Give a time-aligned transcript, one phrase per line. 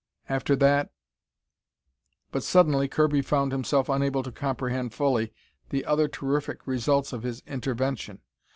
[0.27, 0.89] After that
[2.31, 5.31] But suddenly Kirby found himself unable to comprehend fully
[5.69, 8.19] the other terrific results of his intervention.